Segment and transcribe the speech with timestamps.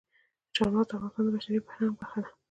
[0.55, 2.29] چار مغز د افغانستان د بشري فرهنګ برخه ده.